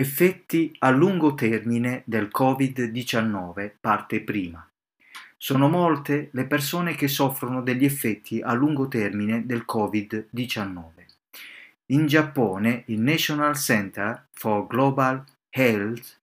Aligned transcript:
Effetti 0.00 0.74
a 0.78 0.88
lungo 0.88 1.34
termine 1.34 2.04
del 2.06 2.30
Covid-19, 2.34 3.72
parte 3.78 4.22
prima. 4.22 4.66
Sono 5.36 5.68
molte 5.68 6.30
le 6.32 6.46
persone 6.46 6.94
che 6.94 7.06
soffrono 7.06 7.60
degli 7.60 7.84
effetti 7.84 8.40
a 8.40 8.54
lungo 8.54 8.88
termine 8.88 9.44
del 9.44 9.66
Covid-19. 9.70 10.80
In 11.92 12.06
Giappone 12.06 12.84
il 12.86 12.98
National 12.98 13.54
Center 13.58 14.28
for 14.32 14.66
Global 14.66 15.22
Health 15.50 16.18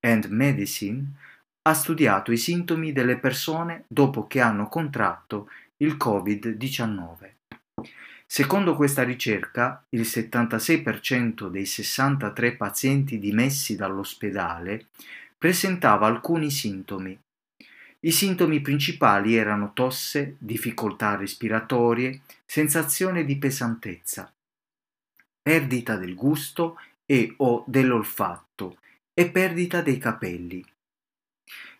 and 0.00 0.24
Medicine 0.30 1.12
ha 1.60 1.74
studiato 1.74 2.32
i 2.32 2.38
sintomi 2.38 2.90
delle 2.90 3.18
persone 3.18 3.84
dopo 3.86 4.26
che 4.28 4.40
hanno 4.40 4.66
contratto 4.70 5.50
il 5.82 5.98
Covid-19. 6.02 7.32
Secondo 8.32 8.76
questa 8.76 9.02
ricerca, 9.02 9.84
il 9.88 10.02
76% 10.02 11.48
dei 11.48 11.66
63 11.66 12.54
pazienti 12.54 13.18
dimessi 13.18 13.74
dall'ospedale 13.74 14.86
presentava 15.36 16.06
alcuni 16.06 16.48
sintomi. 16.48 17.18
I 17.98 18.12
sintomi 18.12 18.60
principali 18.60 19.34
erano 19.34 19.72
tosse, 19.72 20.36
difficoltà 20.38 21.16
respiratorie, 21.16 22.20
sensazione 22.46 23.24
di 23.24 23.36
pesantezza, 23.36 24.32
perdita 25.42 25.96
del 25.96 26.14
gusto 26.14 26.78
e 27.04 27.34
o 27.38 27.64
dell'olfatto 27.66 28.78
e 29.12 29.28
perdita 29.28 29.82
dei 29.82 29.98
capelli. 29.98 30.64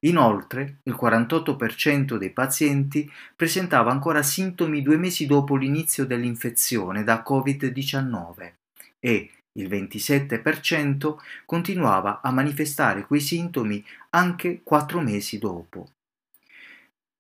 Inoltre, 0.01 0.79
il 0.85 0.97
48% 0.99 2.17
dei 2.17 2.31
pazienti 2.31 3.11
presentava 3.37 3.91
ancora 3.91 4.23
sintomi 4.23 4.81
due 4.81 4.97
mesi 4.97 5.27
dopo 5.27 5.57
l'inizio 5.57 6.07
dell'infezione 6.07 7.05
da 7.05 7.23
Covid-19 7.27 8.53
e 8.99 9.31
il 9.53 9.69
27% 9.69 11.17
continuava 11.45 12.21
a 12.23 12.31
manifestare 12.31 13.05
quei 13.05 13.21
sintomi 13.21 13.85
anche 14.11 14.63
quattro 14.63 15.01
mesi 15.01 15.39
dopo. 15.39 15.91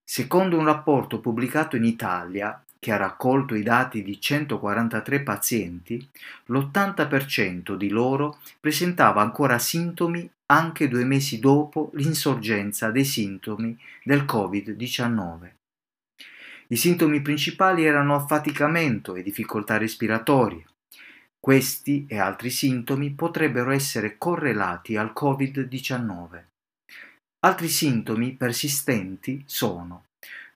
Secondo 0.02 0.56
un 0.56 0.64
rapporto 0.64 1.20
pubblicato 1.20 1.76
in 1.76 1.84
Italia, 1.84 2.64
che 2.80 2.92
ha 2.92 2.96
raccolto 2.96 3.54
i 3.54 3.62
dati 3.62 4.02
di 4.02 4.18
143 4.18 5.20
pazienti, 5.20 6.08
l'80% 6.46 7.74
di 7.74 7.90
loro 7.90 8.38
presentava 8.58 9.20
ancora 9.20 9.58
sintomi 9.58 10.28
anche 10.46 10.88
due 10.88 11.04
mesi 11.04 11.38
dopo 11.38 11.90
l'insorgenza 11.94 12.90
dei 12.90 13.04
sintomi 13.04 13.78
del 14.02 14.22
Covid-19. 14.22 15.50
I 16.68 16.76
sintomi 16.76 17.20
principali 17.20 17.84
erano 17.84 18.14
affaticamento 18.14 19.14
e 19.14 19.22
difficoltà 19.22 19.76
respiratorie. 19.76 20.64
Questi 21.38 22.06
e 22.08 22.18
altri 22.18 22.48
sintomi 22.48 23.10
potrebbero 23.10 23.70
essere 23.72 24.16
correlati 24.16 24.96
al 24.96 25.12
Covid-19. 25.14 26.44
Altri 27.40 27.68
sintomi 27.68 28.32
persistenti 28.34 29.42
sono 29.46 30.04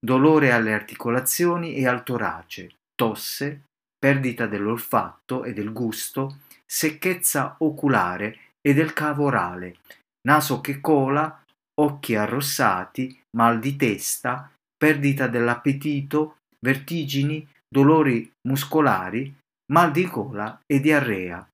dolore 0.04 0.52
alle 0.52 0.74
articolazioni 0.74 1.76
e 1.76 1.88
al 1.88 2.02
torace, 2.02 2.74
tosse, 2.94 3.62
perdita 3.98 4.46
dell'olfatto 4.46 5.44
e 5.44 5.54
del 5.54 5.72
gusto, 5.72 6.40
secchezza 6.66 7.56
oculare 7.60 8.52
e 8.60 8.74
del 8.74 8.92
cavo 8.92 9.24
orale, 9.24 9.78
naso 10.28 10.60
che 10.60 10.80
cola, 10.82 11.42
occhi 11.80 12.14
arrossati, 12.14 13.18
mal 13.38 13.58
di 13.58 13.76
testa, 13.76 14.52
perdita 14.76 15.26
dell'appetito, 15.26 16.36
vertigini, 16.60 17.48
dolori 17.66 18.30
muscolari, 18.46 19.34
mal 19.72 19.90
di 19.90 20.06
gola 20.06 20.60
e 20.66 20.80
diarrea. 20.80 21.48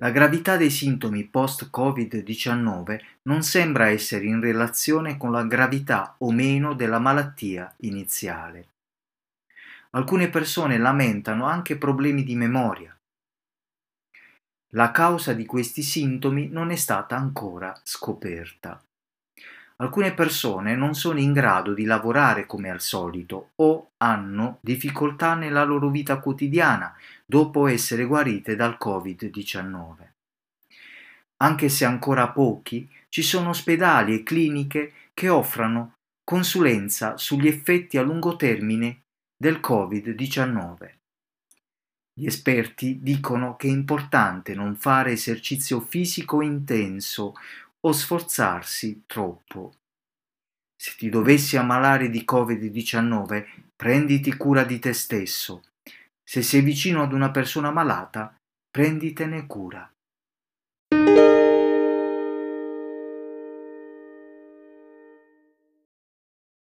La 0.00 0.10
gravità 0.10 0.56
dei 0.56 0.70
sintomi 0.70 1.24
post-Covid-19 1.24 3.00
non 3.22 3.42
sembra 3.42 3.88
essere 3.88 4.26
in 4.26 4.40
relazione 4.40 5.16
con 5.16 5.32
la 5.32 5.42
gravità 5.42 6.14
o 6.18 6.30
meno 6.30 6.74
della 6.74 7.00
malattia 7.00 7.74
iniziale. 7.78 8.68
Alcune 9.90 10.28
persone 10.28 10.78
lamentano 10.78 11.46
anche 11.46 11.76
problemi 11.76 12.22
di 12.22 12.36
memoria. 12.36 12.96
La 14.72 14.92
causa 14.92 15.32
di 15.32 15.44
questi 15.44 15.82
sintomi 15.82 16.48
non 16.48 16.70
è 16.70 16.76
stata 16.76 17.16
ancora 17.16 17.76
scoperta. 17.82 18.80
Alcune 19.80 20.12
persone 20.12 20.74
non 20.74 20.94
sono 20.94 21.20
in 21.20 21.32
grado 21.32 21.72
di 21.72 21.84
lavorare 21.84 22.46
come 22.46 22.68
al 22.68 22.80
solito 22.80 23.50
o 23.56 23.90
hanno 23.98 24.58
difficoltà 24.60 25.34
nella 25.34 25.62
loro 25.62 25.88
vita 25.88 26.18
quotidiana 26.18 26.92
dopo 27.24 27.68
essere 27.68 28.04
guarite 28.04 28.56
dal 28.56 28.76
Covid-19. 28.80 29.94
Anche 31.40 31.68
se 31.68 31.84
ancora 31.84 32.30
pochi, 32.30 32.90
ci 33.08 33.22
sono 33.22 33.50
ospedali 33.50 34.14
e 34.14 34.22
cliniche 34.24 34.92
che 35.14 35.28
offrono 35.28 35.94
consulenza 36.24 37.16
sugli 37.16 37.46
effetti 37.46 37.98
a 37.98 38.02
lungo 38.02 38.34
termine 38.34 39.02
del 39.36 39.60
Covid-19. 39.62 40.96
Gli 42.18 42.26
esperti 42.26 42.98
dicono 43.00 43.54
che 43.54 43.68
è 43.68 43.70
importante 43.70 44.54
non 44.56 44.74
fare 44.74 45.12
esercizio 45.12 45.78
fisico 45.78 46.42
intenso 46.42 47.34
o 47.80 47.92
sforzarsi 47.92 49.04
troppo. 49.06 49.74
Se 50.76 50.94
ti 50.96 51.08
dovessi 51.08 51.56
ammalare 51.56 52.08
di 52.08 52.24
Covid-19, 52.24 53.46
prenditi 53.74 54.36
cura 54.36 54.64
di 54.64 54.78
te 54.78 54.92
stesso. 54.92 55.64
Se 56.22 56.42
sei 56.42 56.60
vicino 56.60 57.02
ad 57.02 57.12
una 57.12 57.30
persona 57.30 57.70
malata, 57.70 58.36
prenditene 58.70 59.46
cura. 59.46 59.90